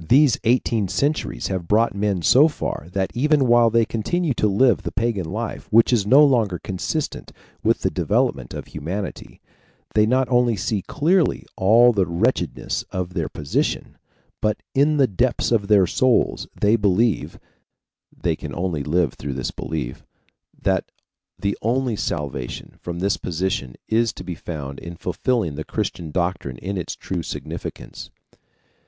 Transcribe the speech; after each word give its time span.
These 0.00 0.36
eighteen 0.42 0.88
centuries 0.88 1.46
have 1.46 1.68
brought 1.68 1.94
men 1.94 2.22
so 2.22 2.48
far 2.48 2.88
that 2.90 3.12
even 3.14 3.46
while 3.46 3.70
they 3.70 3.84
continue 3.84 4.34
to 4.34 4.48
live 4.48 4.82
the 4.82 4.90
pagan 4.90 5.26
life 5.30 5.68
which 5.70 5.92
is 5.92 6.04
no 6.04 6.24
longer 6.24 6.58
consistent 6.58 7.30
with 7.62 7.82
the 7.82 7.90
development 7.92 8.52
of 8.52 8.66
humanity, 8.66 9.40
they 9.94 10.06
not 10.06 10.28
only 10.28 10.56
see 10.56 10.82
clearly 10.82 11.46
all 11.54 11.92
the 11.92 12.04
wretchedness 12.04 12.82
of 12.90 13.14
their 13.14 13.28
position, 13.28 13.96
but 14.40 14.60
in 14.74 14.96
the 14.96 15.06
depths 15.06 15.52
of 15.52 15.68
their 15.68 15.86
souls 15.86 16.48
they 16.60 16.74
believe 16.74 17.38
(they 18.12 18.34
can 18.34 18.52
only 18.56 18.82
live 18.82 19.14
through 19.14 19.34
this 19.34 19.52
belief) 19.52 20.04
that 20.60 20.90
the 21.38 21.56
only 21.62 21.94
salvation 21.94 22.74
from 22.80 22.98
this 22.98 23.16
position 23.16 23.76
is 23.86 24.12
to 24.12 24.24
be 24.24 24.34
found 24.34 24.80
in 24.80 24.96
fulfilling 24.96 25.54
the 25.54 25.62
Christian 25.62 26.10
doctrine 26.10 26.58
in 26.58 26.76
its 26.76 26.96
true 26.96 27.22
significance. 27.22 28.10